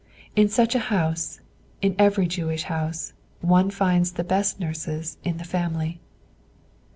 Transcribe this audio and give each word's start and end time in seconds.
In 0.35 0.49
such 0.49 0.73
a 0.73 0.79
house, 0.89 1.41
in 1.79 1.93
every 1.99 2.25
Jewish 2.25 2.63
house, 2.63 3.13
one 3.41 3.69
finds 3.69 4.13
the 4.13 4.23
best 4.23 4.59
nurses 4.59 5.19
in 5.23 5.37
the 5.37 5.43
family. 5.43 5.99